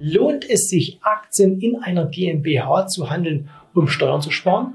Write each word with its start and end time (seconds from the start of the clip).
Lohnt 0.00 0.48
es 0.48 0.68
sich, 0.68 1.00
Aktien 1.02 1.60
in 1.60 1.74
einer 1.74 2.06
GmbH 2.06 2.86
zu 2.86 3.10
handeln, 3.10 3.50
um 3.74 3.88
Steuern 3.88 4.22
zu 4.22 4.30
sparen? 4.30 4.74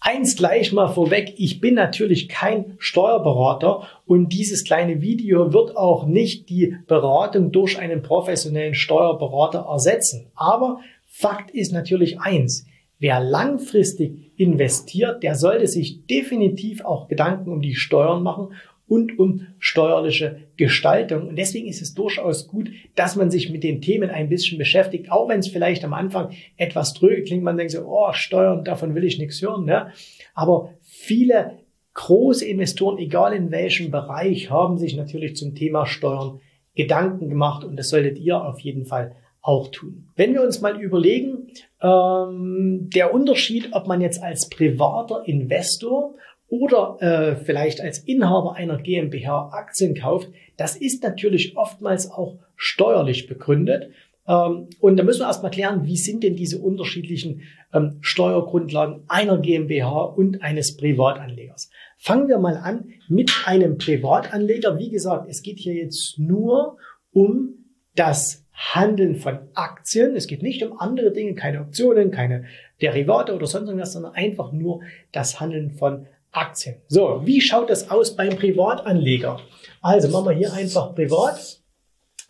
Eins 0.00 0.34
gleich 0.34 0.72
mal 0.72 0.88
vorweg, 0.88 1.34
ich 1.36 1.60
bin 1.60 1.74
natürlich 1.74 2.28
kein 2.28 2.74
Steuerberater 2.78 3.86
und 4.04 4.30
dieses 4.30 4.64
kleine 4.64 5.00
Video 5.00 5.52
wird 5.52 5.76
auch 5.76 6.06
nicht 6.06 6.48
die 6.50 6.76
Beratung 6.88 7.52
durch 7.52 7.78
einen 7.78 8.02
professionellen 8.02 8.74
Steuerberater 8.74 9.66
ersetzen. 9.70 10.32
Aber 10.34 10.80
Fakt 11.06 11.52
ist 11.52 11.72
natürlich 11.72 12.18
eins, 12.18 12.66
wer 12.98 13.20
langfristig 13.20 14.32
investiert, 14.36 15.22
der 15.22 15.36
sollte 15.36 15.68
sich 15.68 16.06
definitiv 16.06 16.84
auch 16.84 17.06
Gedanken 17.06 17.52
um 17.52 17.62
die 17.62 17.76
Steuern 17.76 18.24
machen 18.24 18.48
und 18.92 19.18
um 19.18 19.46
steuerliche 19.58 20.48
Gestaltung. 20.58 21.28
Und 21.28 21.36
deswegen 21.36 21.66
ist 21.66 21.80
es 21.80 21.94
durchaus 21.94 22.46
gut, 22.46 22.68
dass 22.94 23.16
man 23.16 23.30
sich 23.30 23.48
mit 23.48 23.64
den 23.64 23.80
Themen 23.80 24.10
ein 24.10 24.28
bisschen 24.28 24.58
beschäftigt, 24.58 25.10
auch 25.10 25.30
wenn 25.30 25.38
es 25.38 25.48
vielleicht 25.48 25.82
am 25.82 25.94
Anfang 25.94 26.32
etwas 26.58 26.92
tröge 26.92 27.22
klingt. 27.22 27.42
Man 27.42 27.56
denkt 27.56 27.72
so, 27.72 27.86
oh, 27.86 28.12
Steuern, 28.12 28.64
davon 28.64 28.94
will 28.94 29.04
ich 29.04 29.18
nichts 29.18 29.40
hören. 29.40 29.64
Ne? 29.64 29.92
Aber 30.34 30.74
viele 30.82 31.60
große 31.94 32.44
Investoren, 32.44 32.98
egal 32.98 33.32
in 33.32 33.50
welchem 33.50 33.90
Bereich, 33.90 34.50
haben 34.50 34.76
sich 34.76 34.94
natürlich 34.94 35.36
zum 35.36 35.54
Thema 35.54 35.86
Steuern 35.86 36.40
Gedanken 36.74 37.30
gemacht 37.30 37.64
und 37.64 37.76
das 37.76 37.88
solltet 37.88 38.18
ihr 38.18 38.44
auf 38.44 38.60
jeden 38.60 38.84
Fall 38.84 39.16
auch 39.42 39.68
tun. 39.68 40.08
Wenn 40.16 40.34
wir 40.34 40.42
uns 40.42 40.60
mal 40.60 40.80
überlegen, 40.80 41.48
ähm, 41.82 42.90
der 42.94 43.12
Unterschied, 43.14 43.70
ob 43.72 43.88
man 43.88 44.02
jetzt 44.02 44.22
als 44.22 44.50
privater 44.50 45.24
Investor 45.26 46.14
oder 46.52 46.98
äh, 47.00 47.36
vielleicht 47.36 47.80
als 47.80 48.00
Inhaber 48.00 48.56
einer 48.56 48.76
GmbH 48.76 49.48
Aktien 49.54 49.94
kauft, 49.94 50.28
das 50.58 50.76
ist 50.76 51.02
natürlich 51.02 51.56
oftmals 51.56 52.10
auch 52.10 52.40
steuerlich 52.56 53.26
begründet. 53.26 53.88
Ähm, 54.28 54.68
und 54.78 54.98
da 54.98 55.02
müssen 55.02 55.20
wir 55.20 55.28
erstmal 55.28 55.50
klären, 55.50 55.86
wie 55.86 55.96
sind 55.96 56.22
denn 56.22 56.36
diese 56.36 56.58
unterschiedlichen 56.58 57.40
ähm, 57.72 57.96
Steuergrundlagen 58.02 59.04
einer 59.08 59.38
GmbH 59.38 60.02
und 60.02 60.42
eines 60.42 60.76
Privatanlegers. 60.76 61.70
Fangen 61.96 62.28
wir 62.28 62.36
mal 62.38 62.58
an 62.58 62.90
mit 63.08 63.32
einem 63.46 63.78
Privatanleger. 63.78 64.78
Wie 64.78 64.90
gesagt, 64.90 65.30
es 65.30 65.40
geht 65.40 65.58
hier 65.58 65.74
jetzt 65.74 66.18
nur 66.18 66.76
um 67.12 67.64
das 67.94 68.44
Handeln 68.52 69.16
von 69.16 69.38
Aktien. 69.54 70.16
Es 70.16 70.26
geht 70.26 70.42
nicht 70.42 70.62
um 70.62 70.78
andere 70.78 71.12
Dinge, 71.12 71.34
keine 71.34 71.62
Optionen, 71.62 72.10
keine 72.10 72.44
Derivate 72.82 73.34
oder 73.34 73.46
sonst 73.46 73.68
irgendwas, 73.68 73.94
sondern 73.94 74.12
einfach 74.12 74.52
nur 74.52 74.82
das 75.12 75.40
Handeln 75.40 75.70
von 75.70 76.06
Aktien. 76.32 76.76
So, 76.88 77.20
wie 77.24 77.40
schaut 77.40 77.70
das 77.70 77.90
aus 77.90 78.16
beim 78.16 78.36
Privatanleger? 78.36 79.40
Also 79.80 80.08
machen 80.08 80.30
wir 80.30 80.36
hier 80.36 80.52
einfach 80.52 80.94
privat. 80.94 81.60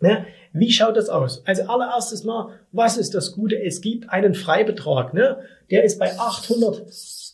Ne? 0.01 0.27
Wie 0.53 0.71
schaut 0.71 0.97
das 0.97 1.09
aus? 1.09 1.43
Also 1.47 1.63
allererstes 1.63 2.25
mal, 2.25 2.59
was 2.73 2.99
ist 2.99 3.15
das 3.15 3.33
Gute? 3.33 3.63
Es 3.63 3.81
gibt 3.81 4.11
einen 4.11 4.35
Freibetrag. 4.35 5.15
Ne? 5.15 5.39
Der 5.71 5.85
ist 5.85 5.99
bei 5.99 6.19
800 6.19 6.85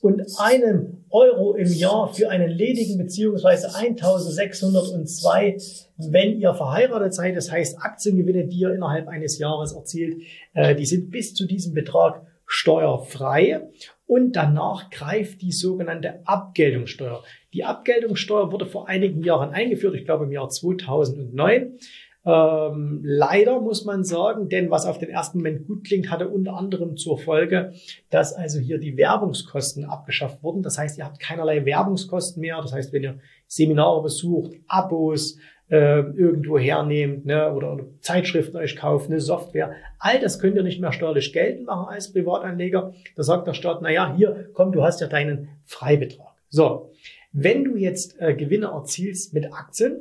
und 0.01 0.23
einem 0.39 1.05
Euro 1.11 1.55
im 1.55 1.73
Jahr 1.73 2.13
für 2.13 2.31
einen 2.31 2.51
ledigen 2.51 2.99
beziehungsweise 2.99 3.75
1602, 3.75 5.57
wenn 5.97 6.39
ihr 6.39 6.55
verheiratet 6.55 7.15
seid. 7.15 7.37
Das 7.37 7.51
heißt, 7.51 7.79
Aktiengewinne, 7.81 8.47
die 8.47 8.59
ihr 8.59 8.75
innerhalb 8.75 9.09
eines 9.09 9.39
Jahres 9.39 9.73
erzielt, 9.73 10.23
äh, 10.55 10.77
die 10.77 10.87
sind 10.87 11.11
bis 11.11 11.35
zu 11.35 11.47
diesem 11.47 11.75
Betrag 11.75 12.23
steuerfrei 12.47 13.69
und 14.09 14.33
danach 14.33 14.91
greift 14.91 15.43
die 15.43 15.53
sogenannte 15.53 16.27
Abgeltungssteuer. 16.27 17.23
Die 17.53 17.65
Abgeltungssteuer 17.65 18.51
wurde 18.51 18.65
vor 18.67 18.89
einigen 18.89 19.23
Jahren 19.23 19.51
eingeführt, 19.51 19.95
ich 19.95 20.07
glaube 20.07 20.25
im 20.25 20.33
Jahr 20.33 20.49
2009. 20.49 21.79
Ähm, 22.25 23.01
leider 23.05 23.61
muss 23.61 23.85
man 23.85 24.05
sagen, 24.05 24.49
denn 24.49 24.71
was 24.71 24.87
auf 24.87 24.99
den 24.99 25.11
ersten 25.11 25.39
Moment 25.39 25.67
gut 25.67 25.85
klingt, 25.85 26.11
hatte 26.11 26.29
unter 26.29 26.55
anderem 26.55 26.97
zur 26.97 27.19
Folge, 27.19 27.75
dass 28.09 28.33
also 28.33 28.59
hier 28.59 28.79
die 28.79 28.97
Werbungskosten 28.97 29.85
abgeschafft 29.85 30.43
wurden. 30.43 30.63
Das 30.63 30.79
heißt, 30.79 30.99
ihr 30.99 31.05
habt 31.05 31.21
keinerlei 31.21 31.65
Werbungskosten 31.67 32.41
mehr. 32.41 32.61
Das 32.63 32.73
heißt, 32.73 32.93
wenn 32.95 33.03
ihr 33.03 33.19
Seminare 33.47 34.03
besucht, 34.03 34.53
Abos, 34.67 35.39
äh, 35.71 36.01
irgendwo 36.01 36.59
hernehmt 36.59 37.27
ne, 37.27 37.53
oder, 37.53 37.79
Zeitschriften 38.01 38.57
euch 38.57 38.77
kauft, 38.77 39.11
eine 39.11 39.21
Software. 39.21 39.73
All 39.99 40.19
das 40.21 40.39
könnt 40.39 40.57
ihr 40.57 40.63
nicht 40.63 40.81
mehr 40.81 40.93
steuerlich 40.93 41.33
geltend 41.33 41.67
machen 41.67 41.89
als 41.89 42.13
Privatanleger. 42.13 42.95
Da 43.17 43.23
sagt 43.23 43.47
der 43.47 43.55
Staat, 43.55 43.83
na 43.83 43.91
ja, 43.91 44.15
hier, 44.17 44.51
komm, 44.55 44.73
du 44.73 44.83
hast 44.83 45.01
ja 45.01 45.07
deinen 45.07 45.49
Freibetrag. 45.65 46.35
So, 46.49 46.93
wenn 47.33 47.65
du 47.65 47.77
jetzt 47.77 48.21
äh, 48.21 48.35
Gewinne 48.35 48.67
erzielst 48.67 49.35
mit 49.35 49.53
Aktien, 49.53 50.01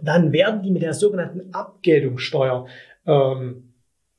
dann 0.00 0.32
werden 0.32 0.62
die 0.62 0.70
mit 0.70 0.82
der 0.82 0.94
sogenannten 0.94 1.52
Abgeltungssteuer 1.52 2.66
ähm, 3.06 3.74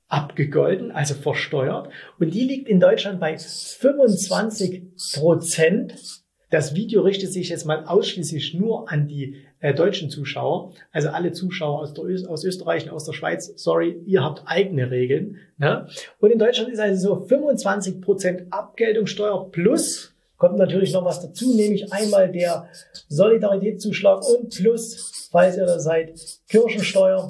abgegolten, 0.07 0.91
also 0.91 1.15
versteuert. 1.15 1.89
Und 2.19 2.33
die 2.33 2.43
liegt 2.43 2.69
in 2.69 2.79
Deutschland 2.79 3.19
bei 3.19 3.37
25 3.37 4.83
Prozent. 5.13 6.24
Das 6.49 6.75
Video 6.75 7.01
richtet 7.01 7.33
sich 7.33 7.49
jetzt 7.49 7.65
mal 7.65 7.85
ausschließlich 7.85 8.53
nur 8.53 8.91
an 8.91 9.07
die 9.07 9.35
äh, 9.59 9.73
deutschen 9.73 10.09
Zuschauer, 10.09 10.73
also 10.91 11.09
alle 11.09 11.31
Zuschauer 11.31 11.79
aus, 11.79 11.93
der, 11.93 12.05
aus 12.29 12.43
Österreich 12.43 12.85
und 12.85 12.91
aus 12.91 13.05
der 13.05 13.13
Schweiz, 13.13 13.51
sorry, 13.55 14.01
ihr 14.05 14.23
habt 14.23 14.43
eigene 14.45 14.91
Regeln. 14.91 15.37
Ne? 15.57 15.87
Und 16.19 16.31
in 16.31 16.39
Deutschland 16.39 16.69
ist 16.69 16.79
also 16.79 17.15
so 17.15 17.25
25 17.25 18.01
Prozent 18.01 18.43
Abgeltungssteuer 18.51 19.51
plus 19.51 20.15
kommt 20.37 20.57
natürlich 20.57 20.93
noch 20.93 21.05
was 21.05 21.21
dazu, 21.21 21.55
nämlich 21.55 21.91
einmal 21.93 22.31
der 22.31 22.67
Solidaritätszuschlag 23.07 24.21
und 24.27 24.53
plus, 24.55 25.29
falls 25.31 25.57
ihr 25.57 25.65
da 25.65 25.79
seid, 25.79 26.19
Kirchensteuer. 26.49 27.29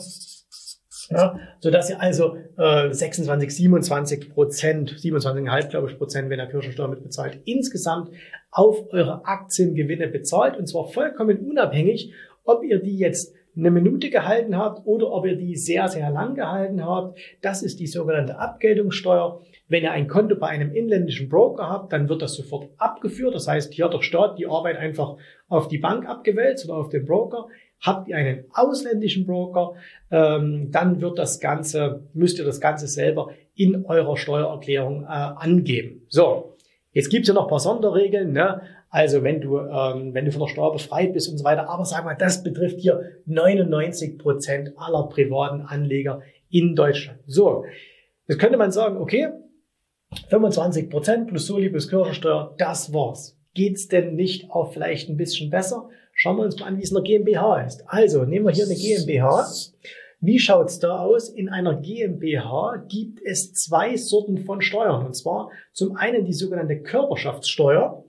Ja, 1.10 1.40
so 1.60 1.70
dass 1.70 1.90
ihr 1.90 2.02
also 2.02 2.38
äh, 2.58 2.92
26, 2.92 3.56
27 3.56 4.30
Prozent, 4.30 4.92
27,5 4.92 5.70
glaube 5.70 5.90
ich 5.90 5.98
Prozent, 5.98 6.30
wenn 6.30 6.40
ihr 6.40 6.48
Kirchensteuer 6.48 6.88
mitbezahlt, 6.88 7.40
insgesamt 7.46 8.10
auf 8.50 8.92
eure 8.92 9.26
Aktiengewinne 9.26 10.08
bezahlt 10.08 10.58
und 10.58 10.68
zwar 10.68 10.88
vollkommen 10.88 11.40
unabhängig, 11.48 12.14
ob 12.44 12.64
ihr 12.64 12.80
die 12.80 12.98
jetzt 12.98 13.36
eine 13.58 13.72
Minute 13.72 14.10
gehalten 14.10 14.58
habt 14.58 14.86
oder 14.86 15.12
ob 15.12 15.26
ihr 15.26 15.36
die 15.36 15.56
sehr, 15.56 15.88
sehr 15.88 16.10
lang 16.10 16.36
gehalten 16.36 16.84
habt. 16.84 17.18
Das 17.42 17.64
ist 17.64 17.80
die 17.80 17.88
sogenannte 17.88 18.38
Abgeltungssteuer. 18.38 19.42
Wenn 19.68 19.84
ihr 19.84 19.92
ein 19.92 20.08
Konto 20.08 20.36
bei 20.36 20.48
einem 20.48 20.74
inländischen 20.74 21.30
Broker 21.30 21.70
habt, 21.70 21.94
dann 21.94 22.10
wird 22.10 22.22
das 22.22 22.36
sofort 22.36 22.70
abgeführt. 22.78 23.34
Das 23.34 23.48
heißt, 23.48 23.74
hier 23.74 23.86
hat 23.86 23.94
der 23.94 24.02
Staat 24.02 24.38
die 24.38 24.48
Arbeit 24.48 24.78
einfach 24.78 25.16
auf 25.48 25.68
die 25.68 25.78
Bank 25.78 26.08
abgewälzt 26.08 26.66
oder 26.66 26.78
auf 26.78 26.90
den 26.90 27.06
Broker. 27.06 27.48
Habt 27.86 28.08
ihr 28.08 28.18
einen 28.18 28.46
ausländischen 28.54 29.26
Broker, 29.26 29.74
ähm, 30.12 30.72
dann 30.72 31.02
wird 31.02 31.20
das 31.20 31.40
Ganze, 31.40 32.04
müsst 32.14 32.40
ihr 32.40 32.46
das 32.46 32.60
Ganze 32.60 32.88
selber 32.88 33.30
in 33.56 33.86
eurer 33.86 34.18
Steuererklärung 34.18 35.04
äh, 35.04 35.08
angeben. 35.08 36.02
So, 36.10 36.56
Jetzt 36.96 37.10
gibt's 37.10 37.28
ja 37.28 37.34
noch 37.34 37.50
paar 37.50 37.60
Sonderregeln, 37.60 38.32
ne? 38.32 38.62
Also 38.90 39.22
wenn 39.22 39.42
du, 39.42 39.60
ähm, 39.60 40.14
wenn 40.14 40.24
du 40.24 40.32
von 40.32 40.44
der 40.44 40.48
Steuer 40.48 40.72
befreit 40.72 41.12
bist 41.12 41.30
und 41.30 41.38
so 41.38 41.44
weiter. 41.44 41.68
Aber 41.68 41.84
sag 41.84 42.06
mal, 42.06 42.16
das 42.16 42.42
betrifft 42.42 42.80
hier 42.80 43.02
99 43.26 44.18
Prozent 44.18 44.72
aller 44.78 45.04
privaten 45.10 45.60
Anleger 45.60 46.22
in 46.50 46.74
Deutschland. 46.74 47.20
So, 47.28 47.66
jetzt 48.30 48.40
könnte 48.40 48.58
man 48.58 48.72
sagen, 48.72 48.96
okay, 48.96 49.28
25 50.30 50.90
Prozent 50.90 51.28
plus 51.28 51.48
Soli 51.48 51.70
plus 51.70 51.90
Kirchensteuer, 51.90 52.56
das 52.58 52.94
war's. 52.94 53.38
Geht's 53.54 53.90
denn 53.90 54.16
nicht 54.16 54.50
auch 54.50 54.72
vielleicht 54.72 55.10
ein 55.10 55.18
bisschen 55.18 55.50
besser? 55.50 55.90
Schauen 56.18 56.38
wir 56.38 56.44
uns 56.44 56.58
mal 56.58 56.68
an, 56.68 56.78
wie 56.78 56.84
es 56.84 56.92
in 56.92 56.96
der 56.96 57.04
GmbH 57.04 57.62
ist. 57.66 57.84
Also 57.88 58.24
nehmen 58.24 58.46
wir 58.46 58.54
hier 58.54 58.66
eine 58.66 58.76
GmbH. 58.76 59.46
Wie 60.22 60.40
schaut's 60.40 60.80
da 60.80 61.00
aus? 61.00 61.28
In 61.28 61.50
einer 61.50 61.76
GmbH 61.76 62.86
gibt 62.88 63.20
es 63.22 63.54
zwei 63.54 63.98
Sorten 63.98 64.38
von 64.38 64.62
Steuern. 64.62 65.06
Und 65.06 65.14
zwar 65.14 65.52
zum 65.74 65.98
einen 65.98 66.24
die 66.24 66.34
sogenannte 66.34 66.82
Körperschaftssteuer. 66.82 68.06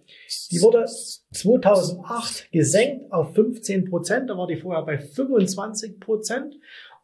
Die 0.52 0.62
wurde 0.62 0.86
2008 0.86 2.52
gesenkt 2.52 3.12
auf 3.12 3.34
15 3.34 3.90
Prozent. 3.90 4.30
Da 4.30 4.38
war 4.38 4.46
die 4.46 4.56
vorher 4.56 4.84
bei 4.84 4.98
25 4.98 5.98
Prozent. 5.98 6.54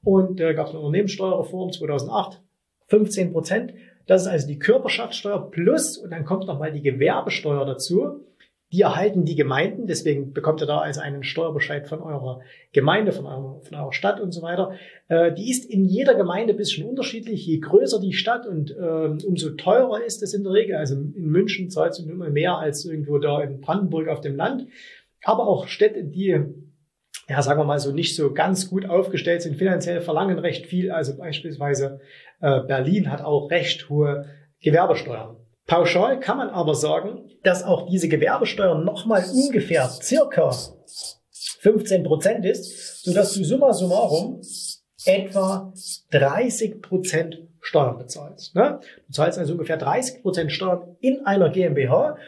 Und 0.05 0.41
äh, 0.41 0.55
gab 0.55 0.69
es 0.69 0.73
eine 0.73 0.81
Unternehmenssteuerreform 0.81 1.73
2008, 1.73 2.41
15 2.87 3.33
Prozent. 3.33 3.75
Das 4.07 4.23
ist 4.23 4.29
also 4.29 4.47
die 4.47 4.59
Körperschaftssteuer 4.59 5.51
plus, 5.51 5.97
und 5.97 6.11
dann 6.11 6.25
kommt 6.25 6.47
nochmal 6.47 6.73
die 6.73 6.83
Gewerbesteuer 6.83 7.65
dazu. 7.67 8.25
Die 8.73 8.81
erhalten 8.81 9.27
die 9.27 9.37
Gemeinden, 9.37 9.87
deswegen 9.87 10.33
bekommt 10.33 10.63
ihr 10.63 10.67
da 10.67 10.79
also 10.79 11.03
einen 11.03 11.23
Steuerbescheid 11.23 11.87
von 11.87 12.01
eurer 12.01 12.41
Gemeinde, 12.73 13.13
von 13.13 13.27
eurer, 13.27 13.61
von 13.61 13.77
eurer 13.77 13.93
Stadt 13.93 14.19
und 14.19 14.33
so 14.33 14.41
weiter. 14.41 14.73
Äh, 15.09 15.33
die 15.35 15.51
ist 15.51 15.71
in 15.71 15.85
jeder 15.85 16.15
Gemeinde 16.15 16.55
ein 16.55 16.57
bisschen 16.57 16.89
unterschiedlich. 16.89 17.47
Je 17.47 17.59
größer 17.59 18.01
die 18.01 18.15
Stadt 18.15 18.47
und 18.47 18.71
äh, 18.71 19.27
umso 19.27 19.51
teurer 19.51 20.03
ist 20.03 20.23
es 20.23 20.33
in 20.33 20.43
der 20.43 20.55
Regel. 20.55 20.77
Also 20.77 20.95
in 20.95 21.27
München 21.27 21.69
zahlt 21.69 21.93
es 21.93 21.99
immer 21.99 22.31
mehr 22.31 22.57
als 22.57 22.87
irgendwo 22.87 23.19
da 23.19 23.43
in 23.43 23.61
Brandenburg 23.61 24.09
auf 24.09 24.23
dem 24.23 24.37
Land. 24.37 24.67
Aber 25.23 25.47
auch 25.47 25.69
Städte, 25.69 26.05
die 26.05 26.41
ja, 27.29 27.41
sagen 27.41 27.61
wir 27.61 27.65
mal 27.65 27.79
so, 27.79 27.93
nicht 27.93 28.17
so 28.17 28.33
ganz 28.33 28.69
gut 28.69 28.89
aufgestellt 28.89 29.43
sind, 29.43 29.57
finanziell 29.57 30.01
verlangen 30.01 30.39
recht 30.39 30.67
viel. 30.67 30.91
Also 30.91 31.17
beispielsweise 31.17 32.01
äh, 32.41 32.61
Berlin 32.61 33.13
hat 33.13 33.23
auch 33.23 33.51
recht 33.51 33.89
hohe 33.91 34.27
Gewerbesteuern. 34.61 35.37
Pauschal 35.67 36.21
kann 36.21 36.39
man 36.39 36.51
aber 36.51 36.75
sagen, 36.75 37.31
dass 37.43 37.63
auch 37.63 37.89
diese 37.89 38.09
Gewerbesteuer 38.09 38.79
nochmal 38.79 39.25
ungefähr 39.33 39.89
circa 39.89 40.53
15 41.61 42.03
Prozent 42.03 42.45
ist, 42.45 43.05
sodass 43.05 43.35
du 43.35 43.45
summa 43.45 43.73
summarum 43.73 44.41
etwa 45.05 45.73
30 46.11 46.83
Prozent 46.83 47.39
Steuern 47.61 47.99
bezahlst. 47.99 48.57
Ne? 48.57 48.81
Du 49.07 49.13
zahlst 49.13 49.39
also 49.39 49.53
ungefähr 49.53 49.77
30 49.77 50.23
Prozent 50.23 50.51
Steuern 50.51 50.97
in 51.01 51.25
einer 51.25 51.49
GmbH 51.49 52.19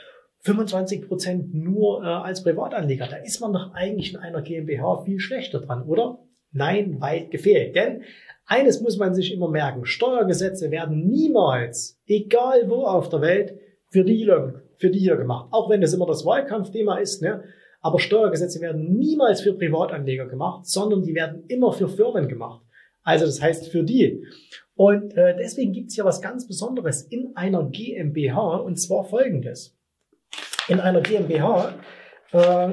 25 0.45 1.09
Prozent 1.09 1.55
nur 1.55 2.03
äh, 2.03 2.07
als 2.07 2.45
Privatanleger. 2.45 3.09
Da 3.09 3.17
ist 3.17 3.41
man 3.41 3.53
doch 3.53 3.73
eigentlich 3.75 4.13
in 4.13 4.21
einer 4.21 4.43
GmbH 4.43 5.03
viel 5.05 5.19
schlechter 5.19 5.61
dran, 5.61 5.83
oder? 5.83 6.19
Nein, 6.53 7.01
weit 7.01 7.31
gefehlt. 7.31 7.75
Denn 7.75 8.05
eines 8.47 8.81
muss 8.81 8.99
man 8.99 9.15
sich 9.15 9.33
immer 9.33 9.49
merken. 9.49 9.85
Steuergesetze 9.85 10.71
werden 10.71 11.07
niemals, 11.09 12.01
egal 12.07 12.69
wo 12.69 12.85
auf 12.85 13.09
der 13.09 13.21
Welt, 13.21 13.55
für 13.91 14.05
die, 14.05 14.31
für 14.79 14.91
die 14.91 14.99
hier 14.99 15.17
gemacht. 15.17 15.49
Auch 15.53 15.71
wenn 15.71 15.81
das 15.81 15.95
immer 15.95 16.07
das 16.07 16.25
Wahlkampfthema 16.27 16.99
ist, 16.99 17.23
ne? 17.23 17.45
Aber 17.81 17.99
Steuergesetze 17.99 18.63
werden 18.63 18.97
niemals 18.97 19.43
für 19.43 19.53
Privatanleger 19.53 20.27
gemacht, 20.27 20.67
sondern 20.67 21.03
die 21.03 21.15
werden 21.15 21.45
immer 21.49 21.71
für 21.71 21.87
Firmen 21.87 22.29
gemacht. 22.29 22.63
Also 23.03 23.27
das 23.27 23.43
heißt 23.43 23.69
für 23.69 23.85
die. 23.85 24.25
Und 24.75 25.17
äh, 25.17 25.37
deswegen 25.37 25.73
gibt 25.73 25.91
es 25.91 25.95
hier 25.95 26.07
was 26.07 26.23
ganz 26.23 26.49
Besonderes 26.49 27.03
in 27.03 27.37
einer 27.37 27.63
GmbH 27.65 28.57
und 28.57 28.77
zwar 28.77 29.05
folgendes. 29.05 29.77
In 30.69 30.81
einer 30.81 31.03
GmbH 31.03 31.75
äh, 32.33 32.69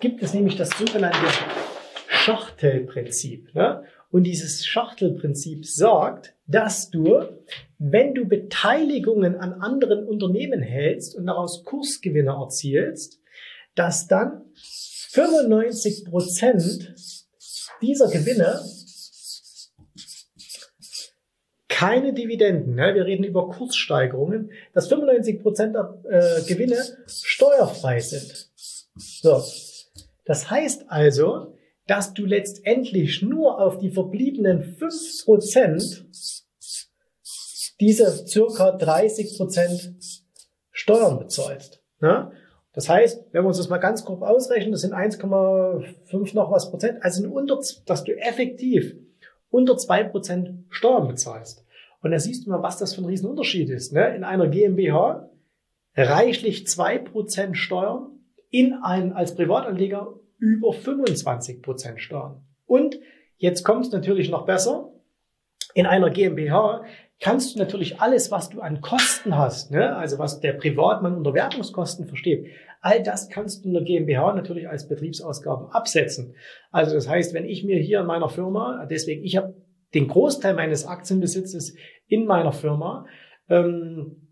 gibt 0.00 0.22
es 0.22 0.34
nämlich 0.34 0.56
das 0.56 0.70
sogenannte 0.70 1.28
Schachtelprinzip. 2.08 3.54
Ne? 3.54 3.84
Und 4.10 4.24
dieses 4.24 4.66
Schachtelprinzip 4.66 5.64
sagt, 5.64 6.34
dass 6.46 6.90
du, 6.90 7.28
wenn 7.78 8.14
du 8.14 8.24
Beteiligungen 8.26 9.36
an 9.36 9.54
anderen 9.54 10.06
Unternehmen 10.06 10.62
hältst 10.62 11.14
und 11.14 11.26
daraus 11.26 11.64
Kursgewinne 11.64 12.30
erzielst, 12.30 13.20
dass 13.76 14.08
dann 14.08 14.42
95 14.54 16.06
Prozent 16.06 16.94
dieser 17.80 18.08
Gewinne 18.08 18.60
keine 21.68 22.12
Dividenden, 22.12 22.74
ne? 22.74 22.94
wir 22.94 23.06
reden 23.06 23.24
über 23.24 23.48
Kurssteigerungen, 23.48 24.50
dass 24.74 24.88
95 24.88 25.40
Prozent 25.40 25.74
der 25.74 26.02
äh, 26.10 26.42
Gewinne 26.42 26.76
steuerfrei 27.06 28.00
sind. 28.00 28.50
So. 28.96 29.42
Das 30.26 30.50
heißt 30.50 30.84
also, 30.88 31.54
dass 31.90 32.14
du 32.14 32.24
letztendlich 32.24 33.20
nur 33.20 33.60
auf 33.60 33.78
die 33.78 33.90
verbliebenen 33.90 34.62
5 34.62 35.24
Prozent 35.24 36.06
diese 37.80 38.28
circa 38.28 38.70
30 38.70 39.36
Prozent 39.36 39.98
Steuern 40.70 41.18
bezahlst. 41.18 41.82
Ne? 42.00 42.30
Das 42.72 42.88
heißt, 42.88 43.24
wenn 43.32 43.42
wir 43.42 43.48
uns 43.48 43.56
das 43.56 43.68
mal 43.68 43.78
ganz 43.78 44.04
grob 44.04 44.22
ausrechnen, 44.22 44.70
das 44.70 44.82
sind 44.82 44.94
1,5 44.94 46.32
noch 46.36 46.52
was 46.52 46.70
Prozent, 46.70 47.02
also 47.02 47.28
unter, 47.28 47.58
dass 47.86 48.04
du 48.04 48.16
effektiv 48.16 48.94
unter 49.50 49.76
2 49.76 50.04
Prozent 50.04 50.66
Steuern 50.68 51.08
bezahlst. 51.08 51.64
Und 52.02 52.12
da 52.12 52.20
siehst 52.20 52.46
du 52.46 52.50
mal, 52.50 52.62
was 52.62 52.78
das 52.78 52.94
für 52.94 53.02
ein 53.02 53.06
Riesenunterschied 53.06 53.68
ist. 53.68 53.92
Ne? 53.92 54.14
In 54.14 54.22
einer 54.22 54.46
GmbH 54.46 55.28
reichlich 55.96 56.68
zwei 56.68 56.98
Prozent 56.98 57.56
Steuern, 57.56 58.20
in 58.48 58.74
einem 58.74 59.12
als 59.12 59.34
Privatanleger 59.34 60.20
über 60.40 60.72
25 60.72 61.62
Prozent 61.62 62.00
Steuern. 62.00 62.42
Und 62.66 62.98
jetzt 63.36 63.62
kommt 63.62 63.86
es 63.86 63.92
natürlich 63.92 64.30
noch 64.30 64.46
besser. 64.46 64.92
In 65.74 65.86
einer 65.86 66.10
GmbH 66.10 66.84
kannst 67.20 67.54
du 67.54 67.58
natürlich 67.58 68.00
alles, 68.00 68.30
was 68.30 68.48
du 68.48 68.60
an 68.60 68.80
Kosten 68.80 69.36
hast, 69.36 69.70
ne? 69.70 69.94
also 69.94 70.18
was 70.18 70.40
der 70.40 70.54
Privatmann 70.54 71.14
unter 71.14 71.34
Werbungskosten 71.34 72.06
versteht, 72.06 72.46
all 72.80 73.02
das 73.02 73.28
kannst 73.28 73.64
du 73.64 73.68
in 73.68 73.74
der 73.74 73.84
GmbH 73.84 74.32
natürlich 74.34 74.68
als 74.68 74.88
Betriebsausgaben 74.88 75.68
absetzen. 75.70 76.34
Also 76.72 76.94
das 76.94 77.08
heißt, 77.08 77.34
wenn 77.34 77.44
ich 77.44 77.62
mir 77.62 77.78
hier 77.78 78.00
in 78.00 78.06
meiner 78.06 78.30
Firma, 78.30 78.86
deswegen, 78.86 79.22
ich 79.22 79.36
habe 79.36 79.54
den 79.94 80.08
Großteil 80.08 80.54
meines 80.54 80.86
Aktienbesitzes 80.86 81.74
in 82.06 82.26
meiner 82.26 82.52
Firma. 82.52 83.06
Ähm, 83.48 84.29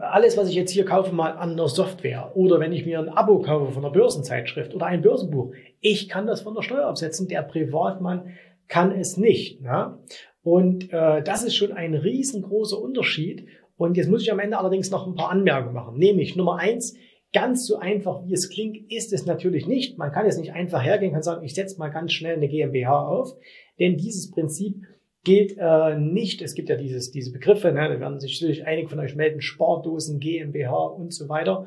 alles, 0.00 0.36
was 0.36 0.48
ich 0.48 0.54
jetzt 0.54 0.72
hier 0.72 0.84
kaufe, 0.84 1.14
mal 1.14 1.32
an 1.32 1.56
der 1.56 1.68
Software 1.68 2.32
oder 2.34 2.58
wenn 2.60 2.72
ich 2.72 2.86
mir 2.86 2.98
ein 2.98 3.08
Abo 3.08 3.40
kaufe 3.40 3.72
von 3.72 3.84
einer 3.84 3.92
Börsenzeitschrift 3.92 4.74
oder 4.74 4.86
ein 4.86 5.02
Börsenbuch, 5.02 5.52
ich 5.80 6.08
kann 6.08 6.26
das 6.26 6.42
von 6.42 6.54
der 6.54 6.62
Steuer 6.62 6.86
absetzen. 6.86 7.28
Der 7.28 7.42
Privatmann 7.42 8.30
kann 8.68 8.92
es 8.92 9.16
nicht. 9.16 9.60
Ne? 9.60 9.98
Und 10.42 10.92
äh, 10.92 11.22
das 11.22 11.44
ist 11.44 11.54
schon 11.54 11.72
ein 11.72 11.94
riesengroßer 11.94 12.80
Unterschied. 12.80 13.46
Und 13.76 13.96
jetzt 13.96 14.10
muss 14.10 14.22
ich 14.22 14.32
am 14.32 14.40
Ende 14.40 14.58
allerdings 14.58 14.90
noch 14.90 15.06
ein 15.06 15.14
paar 15.14 15.30
Anmerkungen 15.30 15.74
machen. 15.74 15.98
Nämlich 15.98 16.36
Nummer 16.36 16.56
eins, 16.56 16.96
ganz 17.32 17.66
so 17.66 17.78
einfach 17.78 18.24
wie 18.26 18.34
es 18.34 18.50
klingt, 18.50 18.90
ist 18.90 19.12
es 19.12 19.24
natürlich 19.24 19.66
nicht. 19.66 19.98
Man 19.98 20.12
kann 20.12 20.26
jetzt 20.26 20.38
nicht 20.38 20.52
einfach 20.52 20.82
hergehen 20.82 21.14
und 21.14 21.22
sagen, 21.22 21.44
ich 21.44 21.54
setze 21.54 21.78
mal 21.78 21.88
ganz 21.88 22.12
schnell 22.12 22.36
eine 22.36 22.48
GmbH 22.48 23.06
auf. 23.06 23.34
Denn 23.78 23.96
dieses 23.96 24.30
Prinzip 24.30 24.84
gilt 25.24 25.56
äh, 25.58 25.96
nicht. 25.98 26.42
Es 26.42 26.54
gibt 26.54 26.68
ja 26.68 26.76
dieses, 26.76 27.10
diese 27.10 27.32
Begriffe, 27.32 27.72
ne, 27.72 27.88
da 27.88 28.00
werden 28.00 28.20
sich 28.20 28.38
sicherlich 28.38 28.66
einige 28.66 28.88
von 28.88 29.00
euch 29.00 29.16
melden, 29.16 29.40
Sportdosen, 29.40 30.18
GmbH 30.18 30.76
und 30.76 31.12
so 31.12 31.28
weiter. 31.28 31.66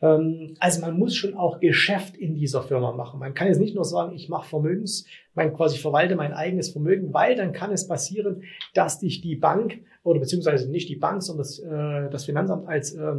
Ähm, 0.00 0.54
also 0.58 0.80
man 0.80 0.98
muss 0.98 1.14
schon 1.14 1.34
auch 1.34 1.60
Geschäft 1.60 2.16
in 2.16 2.34
dieser 2.34 2.62
Firma 2.62 2.92
machen. 2.92 3.20
Man 3.20 3.34
kann 3.34 3.48
jetzt 3.48 3.60
nicht 3.60 3.74
nur 3.74 3.84
sagen, 3.84 4.14
ich 4.14 4.28
mache 4.28 4.48
Vermögens, 4.48 5.06
mein 5.34 5.52
quasi 5.52 5.78
verwalte 5.78 6.16
mein 6.16 6.32
eigenes 6.32 6.70
Vermögen, 6.70 7.12
weil 7.12 7.36
dann 7.36 7.52
kann 7.52 7.72
es 7.72 7.86
passieren, 7.88 8.42
dass 8.74 8.98
dich 8.98 9.20
die 9.20 9.36
Bank 9.36 9.80
oder 10.02 10.20
beziehungsweise 10.20 10.70
nicht 10.70 10.88
die 10.88 10.96
Bank, 10.96 11.22
sondern 11.22 11.44
das, 11.44 11.58
äh, 11.58 12.10
das 12.10 12.24
Finanzamt 12.24 12.68
als 12.68 12.94
äh, 12.94 13.16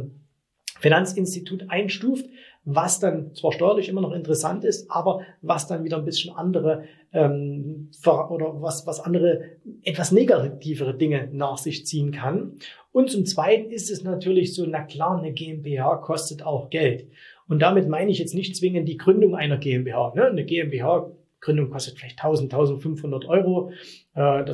Finanzinstitut 0.86 1.68
einstuft, 1.68 2.26
was 2.64 3.00
dann 3.00 3.34
zwar 3.34 3.50
steuerlich 3.50 3.88
immer 3.88 4.00
noch 4.00 4.12
interessant 4.12 4.64
ist, 4.64 4.88
aber 4.88 5.22
was 5.42 5.66
dann 5.66 5.82
wieder 5.82 5.96
ein 5.98 6.04
bisschen 6.04 6.32
andere 6.34 6.84
ähm, 7.12 7.90
oder 8.06 8.62
was, 8.62 8.86
was 8.86 9.00
andere 9.00 9.56
etwas 9.82 10.12
negativere 10.12 10.96
Dinge 10.96 11.28
nach 11.32 11.58
sich 11.58 11.86
ziehen 11.86 12.12
kann. 12.12 12.52
Und 12.92 13.10
zum 13.10 13.26
Zweiten 13.26 13.72
ist 13.72 13.90
es 13.90 14.04
natürlich 14.04 14.54
so, 14.54 14.64
na 14.64 14.82
klar, 14.82 15.18
eine 15.18 15.32
GmbH 15.32 15.96
kostet 15.96 16.44
auch 16.44 16.70
Geld. 16.70 17.08
Und 17.48 17.62
damit 17.62 17.88
meine 17.88 18.12
ich 18.12 18.18
jetzt 18.18 18.34
nicht 18.34 18.54
zwingend 18.54 18.88
die 18.88 18.96
Gründung 18.96 19.34
einer 19.34 19.58
GmbH. 19.58 20.12
Ne? 20.14 20.26
Eine 20.26 20.44
GmbH-Gründung 20.44 21.70
kostet 21.70 21.98
vielleicht 21.98 22.18
1000, 22.18 22.52
1500 22.52 23.24
Euro. 23.26 23.72
Äh, 24.14 24.44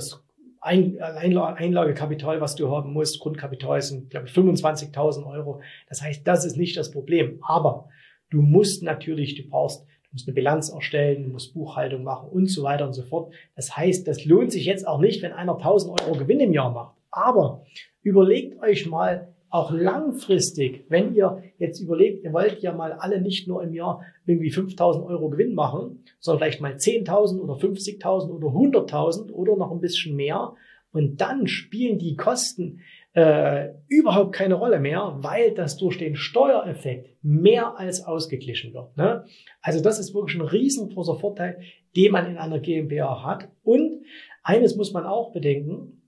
das 0.62 1.16
Einlagekapital, 1.16 2.40
was 2.40 2.54
du 2.54 2.70
haben 2.70 2.92
musst, 2.92 3.20
Grundkapital 3.20 3.82
sind, 3.82 4.10
glaube 4.10 4.26
ich, 4.26 4.32
25.000 4.32 5.26
Euro. 5.26 5.60
Das 5.88 6.02
heißt, 6.02 6.26
das 6.26 6.44
ist 6.44 6.56
nicht 6.56 6.76
das 6.76 6.90
Problem. 6.90 7.38
Aber 7.42 7.88
du 8.30 8.42
musst 8.42 8.82
natürlich, 8.82 9.34
du 9.34 9.48
brauchst, 9.48 9.82
du 9.82 10.08
musst 10.12 10.28
eine 10.28 10.34
Bilanz 10.34 10.70
erstellen, 10.70 11.24
du 11.24 11.30
musst 11.30 11.52
Buchhaltung 11.52 12.04
machen 12.04 12.28
und 12.28 12.46
so 12.46 12.62
weiter 12.62 12.86
und 12.86 12.92
so 12.92 13.02
fort. 13.02 13.32
Das 13.56 13.76
heißt, 13.76 14.06
das 14.06 14.24
lohnt 14.24 14.52
sich 14.52 14.64
jetzt 14.64 14.86
auch 14.86 15.00
nicht, 15.00 15.22
wenn 15.22 15.32
einer 15.32 15.54
1.000 15.54 16.00
Euro 16.06 16.16
Gewinn 16.16 16.40
im 16.40 16.52
Jahr 16.52 16.70
macht. 16.70 16.96
Aber 17.10 17.64
überlegt 18.02 18.60
euch 18.62 18.86
mal, 18.86 19.31
auch 19.52 19.70
langfristig, 19.70 20.84
wenn 20.88 21.14
ihr 21.14 21.42
jetzt 21.58 21.80
überlegt, 21.80 22.24
ihr 22.24 22.32
wollt 22.32 22.60
ja 22.62 22.72
mal 22.72 22.92
alle 22.92 23.20
nicht 23.20 23.46
nur 23.46 23.62
im 23.62 23.72
Jahr 23.72 24.02
irgendwie 24.26 24.50
5000 24.50 25.04
Euro 25.06 25.30
Gewinn 25.30 25.54
machen, 25.54 26.04
sondern 26.18 26.40
vielleicht 26.40 26.60
mal 26.60 26.74
10.000 26.74 27.38
oder 27.38 27.54
50.000 27.54 28.30
oder 28.30 28.48
100.000 28.48 29.30
oder 29.30 29.56
noch 29.56 29.70
ein 29.70 29.80
bisschen 29.80 30.16
mehr. 30.16 30.54
Und 30.92 31.20
dann 31.20 31.46
spielen 31.46 31.98
die 31.98 32.16
Kosten 32.16 32.80
äh, 33.14 33.68
überhaupt 33.88 34.32
keine 34.32 34.54
Rolle 34.54 34.80
mehr, 34.80 35.18
weil 35.20 35.52
das 35.52 35.76
durch 35.76 35.98
den 35.98 36.16
Steuereffekt 36.16 37.22
mehr 37.22 37.78
als 37.78 38.04
ausgeglichen 38.04 38.74
wird. 38.74 38.96
Ne? 38.96 39.24
Also 39.60 39.82
das 39.82 39.98
ist 39.98 40.14
wirklich 40.14 40.40
ein 40.40 40.46
riesengroßer 40.46 41.16
Vorteil, 41.16 41.60
den 41.94 42.12
man 42.12 42.26
in 42.26 42.38
einer 42.38 42.58
GmbH 42.58 43.22
hat. 43.22 43.48
Und 43.62 44.02
Eines 44.42 44.76
muss 44.76 44.92
man 44.92 45.06
auch 45.06 45.32
bedenken, 45.32 46.02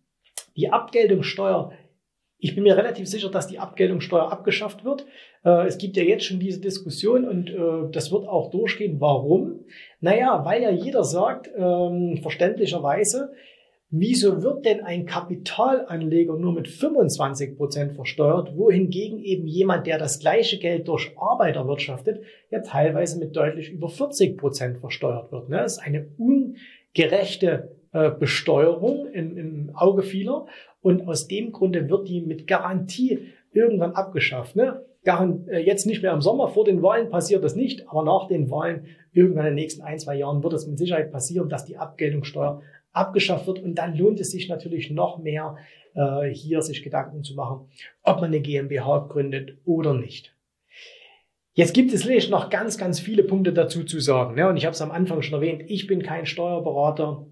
die 0.56 0.70
Abgeltungssteuer 0.70 1.72
ich 2.38 2.54
bin 2.54 2.64
mir 2.64 2.76
relativ 2.76 3.08
sicher, 3.08 3.30
dass 3.30 3.46
die 3.46 3.58
Abgeltungssteuer 3.58 4.30
abgeschafft 4.30 4.84
wird. 4.84 5.06
Äh, 5.44 5.66
es 5.66 5.78
gibt 5.78 5.96
ja 5.96 6.02
jetzt 6.02 6.24
schon 6.24 6.40
diese 6.40 6.60
Diskussion 6.60 7.26
und 7.26 7.50
äh, 7.50 7.90
das 7.90 8.12
wird 8.12 8.28
auch 8.28 8.50
durchgehen. 8.50 9.00
Warum? 9.00 9.60
Naja, 10.00 10.44
weil 10.44 10.62
ja 10.62 10.70
jeder 10.70 11.04
sagt, 11.04 11.50
ähm, 11.56 12.18
verständlicherweise, 12.20 13.32
wieso 13.90 14.42
wird 14.42 14.64
denn 14.64 14.82
ein 14.82 15.06
Kapitalanleger 15.06 16.36
nur 16.36 16.52
mit 16.52 16.68
25 16.68 17.56
Prozent 17.56 17.92
versteuert, 17.94 18.56
wohingegen 18.56 19.20
eben 19.20 19.46
jemand, 19.46 19.86
der 19.86 19.98
das 19.98 20.18
gleiche 20.18 20.58
Geld 20.58 20.88
durch 20.88 21.16
Arbeit 21.16 21.56
erwirtschaftet, 21.56 22.22
ja 22.50 22.60
teilweise 22.60 23.18
mit 23.18 23.36
deutlich 23.36 23.70
über 23.70 23.88
40 23.88 24.36
Prozent 24.36 24.78
versteuert 24.78 25.30
wird. 25.30 25.48
Ne? 25.48 25.58
Das 25.58 25.74
ist 25.74 25.78
eine 25.78 26.08
ungerechte 26.18 27.76
Besteuerung 28.18 29.06
im, 29.12 29.36
im 29.36 29.70
Auge 29.74 30.02
vieler. 30.02 30.46
Und 30.80 31.06
aus 31.08 31.28
dem 31.28 31.52
Grunde 31.52 31.88
wird 31.88 32.08
die 32.08 32.20
mit 32.20 32.46
Garantie 32.46 33.28
irgendwann 33.52 33.92
abgeschafft. 33.92 34.56
Ne? 34.56 34.84
Äh, 35.06 35.60
jetzt 35.60 35.86
nicht 35.86 36.02
mehr 36.02 36.12
im 36.12 36.20
Sommer, 36.20 36.48
vor 36.48 36.64
den 36.64 36.82
Wahlen 36.82 37.10
passiert 37.10 37.44
das 37.44 37.56
nicht, 37.56 37.88
aber 37.88 38.04
nach 38.04 38.26
den 38.28 38.50
Wahlen, 38.50 38.86
irgendwann 39.12 39.46
in 39.46 39.52
den 39.52 39.62
nächsten 39.62 39.82
ein, 39.82 39.98
zwei 39.98 40.16
Jahren 40.16 40.42
wird 40.42 40.54
es 40.54 40.66
mit 40.66 40.78
Sicherheit 40.78 41.12
passieren, 41.12 41.48
dass 41.48 41.64
die 41.64 41.76
Abgeltungssteuer 41.76 42.62
abgeschafft 42.92 43.46
wird. 43.46 43.62
Und 43.62 43.76
dann 43.76 43.96
lohnt 43.96 44.20
es 44.20 44.30
sich 44.30 44.48
natürlich 44.48 44.90
noch 44.90 45.18
mehr, 45.18 45.56
äh, 45.94 46.28
hier 46.28 46.62
sich 46.62 46.82
Gedanken 46.82 47.22
zu 47.22 47.34
machen, 47.34 47.68
ob 48.02 48.16
man 48.16 48.26
eine 48.26 48.40
GmbH 48.40 49.06
gründet 49.08 49.58
oder 49.64 49.94
nicht. 49.94 50.34
Jetzt 51.56 51.72
gibt 51.72 51.92
es 51.92 52.30
noch 52.30 52.50
ganz, 52.50 52.78
ganz 52.78 52.98
viele 52.98 53.22
Punkte 53.22 53.52
dazu 53.52 53.84
zu 53.84 54.00
sagen. 54.00 54.34
Ne? 54.34 54.48
Und 54.48 54.56
ich 54.56 54.64
habe 54.64 54.74
es 54.74 54.82
am 54.82 54.90
Anfang 54.90 55.22
schon 55.22 55.34
erwähnt, 55.40 55.62
ich 55.68 55.86
bin 55.86 56.02
kein 56.02 56.26
Steuerberater. 56.26 57.26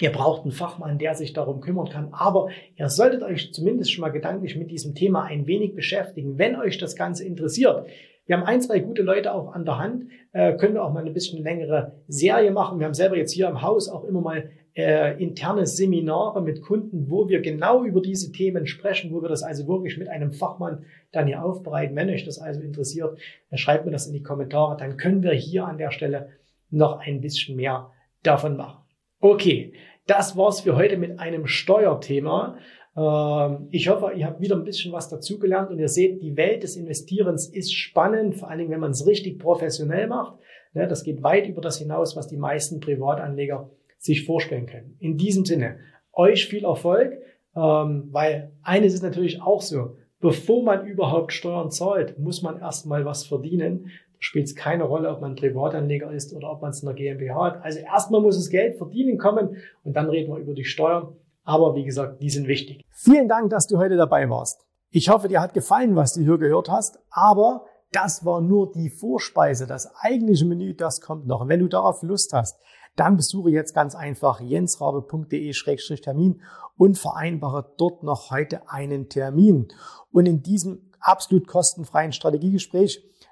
Ihr 0.00 0.10
braucht 0.10 0.42
einen 0.42 0.52
Fachmann, 0.52 0.98
der 0.98 1.14
sich 1.14 1.32
darum 1.32 1.60
kümmern 1.60 1.88
kann. 1.90 2.08
Aber 2.12 2.48
ihr 2.76 2.88
solltet 2.88 3.22
euch 3.22 3.52
zumindest 3.52 3.92
schon 3.92 4.02
mal 4.02 4.08
gedanklich 4.08 4.56
mit 4.56 4.70
diesem 4.70 4.94
Thema 4.94 5.24
ein 5.24 5.46
wenig 5.46 5.74
beschäftigen, 5.74 6.38
wenn 6.38 6.56
euch 6.56 6.78
das 6.78 6.96
Ganze 6.96 7.24
interessiert. 7.24 7.86
Wir 8.26 8.36
haben 8.36 8.46
ein, 8.46 8.60
zwei 8.60 8.78
gute 8.78 9.02
Leute 9.02 9.34
auch 9.34 9.52
an 9.52 9.64
der 9.64 9.78
Hand, 9.78 10.04
äh, 10.32 10.54
können 10.56 10.74
wir 10.74 10.84
auch 10.84 10.92
mal 10.92 11.00
eine 11.00 11.10
bisschen 11.10 11.42
längere 11.42 12.00
Serie 12.06 12.50
machen. 12.52 12.78
Wir 12.78 12.86
haben 12.86 12.94
selber 12.94 13.16
jetzt 13.16 13.32
hier 13.32 13.48
im 13.48 13.60
Haus 13.60 13.88
auch 13.88 14.04
immer 14.04 14.20
mal 14.20 14.50
äh, 14.74 15.20
interne 15.20 15.66
Seminare 15.66 16.40
mit 16.40 16.62
Kunden, 16.62 17.10
wo 17.10 17.28
wir 17.28 17.40
genau 17.40 17.84
über 17.84 18.00
diese 18.00 18.30
Themen 18.30 18.66
sprechen, 18.66 19.12
wo 19.12 19.20
wir 19.20 19.28
das 19.28 19.42
also 19.42 19.66
wirklich 19.66 19.98
mit 19.98 20.08
einem 20.08 20.32
Fachmann 20.32 20.84
dann 21.12 21.26
hier 21.26 21.42
aufbereiten. 21.42 21.96
Wenn 21.96 22.08
euch 22.08 22.24
das 22.24 22.38
also 22.38 22.60
interessiert, 22.60 23.18
dann 23.50 23.58
schreibt 23.58 23.84
mir 23.84 23.90
das 23.90 24.06
in 24.06 24.12
die 24.12 24.22
Kommentare, 24.22 24.76
dann 24.76 24.96
können 24.96 25.22
wir 25.22 25.32
hier 25.32 25.64
an 25.66 25.78
der 25.78 25.90
Stelle 25.90 26.28
noch 26.70 27.00
ein 27.00 27.20
bisschen 27.20 27.56
mehr 27.56 27.90
davon 28.22 28.56
machen. 28.56 28.84
Okay, 29.18 29.74
das 30.06 30.36
war's 30.36 30.60
für 30.60 30.76
heute 30.76 30.96
mit 30.96 31.18
einem 31.18 31.46
Steuerthema. 31.46 32.58
Ähm, 32.96 33.68
ich 33.70 33.88
hoffe, 33.88 34.12
ihr 34.16 34.26
habt 34.26 34.40
wieder 34.40 34.56
ein 34.56 34.64
bisschen 34.64 34.92
was 34.92 35.08
dazugelernt 35.08 35.70
und 35.70 35.78
ihr 35.78 35.88
seht, 35.88 36.22
die 36.22 36.36
Welt 36.36 36.62
des 36.62 36.76
Investierens 36.76 37.48
ist 37.48 37.72
spannend, 37.74 38.36
vor 38.36 38.48
allen 38.48 38.58
Dingen, 38.58 38.70
wenn 38.70 38.80
man 38.80 38.90
es 38.90 39.06
richtig 39.06 39.38
professionell 39.38 40.06
macht. 40.06 40.38
Ne, 40.72 40.86
das 40.86 41.02
geht 41.02 41.22
weit 41.22 41.48
über 41.48 41.60
das 41.60 41.78
hinaus, 41.78 42.16
was 42.16 42.28
die 42.28 42.36
meisten 42.36 42.80
Privatanleger 42.80 43.70
sich 43.98 44.24
vorstellen 44.24 44.66
können. 44.66 44.96
In 45.00 45.16
diesem 45.16 45.44
Sinne, 45.44 45.78
euch 46.12 46.46
viel 46.46 46.64
Erfolg, 46.64 47.18
ähm, 47.56 48.08
weil 48.10 48.52
eines 48.62 48.94
ist 48.94 49.02
natürlich 49.02 49.42
auch 49.42 49.62
so, 49.62 49.96
bevor 50.20 50.62
man 50.62 50.86
überhaupt 50.86 51.32
Steuern 51.32 51.70
zahlt, 51.70 52.18
muss 52.18 52.42
man 52.42 52.60
erstmal 52.60 53.04
was 53.04 53.26
verdienen 53.26 53.90
spielt 54.20 54.46
es 54.46 54.54
keine 54.54 54.84
Rolle, 54.84 55.10
ob 55.10 55.20
man 55.20 55.34
Privatanleger 55.34 56.12
ist 56.12 56.32
oder 56.34 56.52
ob 56.52 56.62
man 56.62 56.70
es 56.70 56.82
in 56.82 56.86
der 56.86 56.94
GmbH 56.94 57.42
hat. 57.42 57.64
Also 57.64 57.80
erstmal 57.80 58.20
muss 58.20 58.36
das 58.36 58.50
Geld 58.50 58.76
verdienen 58.76 59.18
kommen 59.18 59.56
und 59.82 59.96
dann 59.96 60.08
reden 60.08 60.32
wir 60.32 60.38
über 60.38 60.54
die 60.54 60.64
Steuern. 60.64 61.16
Aber 61.42 61.74
wie 61.74 61.82
gesagt, 61.84 62.22
die 62.22 62.30
sind 62.30 62.46
wichtig. 62.46 62.84
Vielen 62.92 63.26
Dank, 63.26 63.50
dass 63.50 63.66
du 63.66 63.78
heute 63.78 63.96
dabei 63.96 64.30
warst. 64.30 64.64
Ich 64.90 65.08
hoffe, 65.08 65.26
dir 65.28 65.40
hat 65.40 65.54
gefallen, 65.54 65.96
was 65.96 66.12
du 66.12 66.20
hier 66.20 66.38
gehört 66.38 66.68
hast. 66.68 67.00
Aber 67.10 67.64
das 67.92 68.24
war 68.24 68.40
nur 68.40 68.72
die 68.72 68.90
Vorspeise. 68.90 69.66
Das 69.66 69.92
eigentliche 69.96 70.44
Menü, 70.44 70.74
das 70.74 71.00
kommt 71.00 71.26
noch. 71.26 71.48
Wenn 71.48 71.58
du 71.60 71.68
darauf 71.68 72.02
Lust 72.02 72.34
hast, 72.34 72.60
dann 72.96 73.16
besuche 73.16 73.50
jetzt 73.50 73.72
ganz 73.74 73.94
einfach 73.94 74.40
jensrabe.de-termin 74.40 76.42
und 76.76 76.98
vereinbare 76.98 77.72
dort 77.78 78.02
noch 78.02 78.30
heute 78.30 78.68
einen 78.68 79.08
Termin. 79.08 79.68
Und 80.12 80.26
in 80.26 80.42
diesem 80.42 80.90
absolut 81.00 81.46
kostenfreien 81.46 82.12
Strategiegespräch 82.12 83.02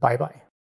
Bye 0.00 0.16
bye. 0.16 0.47